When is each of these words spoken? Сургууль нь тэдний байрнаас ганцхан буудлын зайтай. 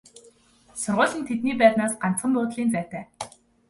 Сургууль 0.81 1.15
нь 1.19 1.27
тэдний 1.27 1.57
байрнаас 1.59 1.93
ганцхан 2.01 2.31
буудлын 2.35 2.69
зайтай. 2.71 3.03